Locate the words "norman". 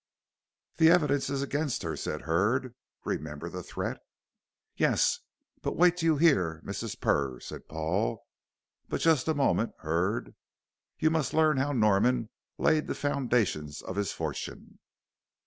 11.71-12.29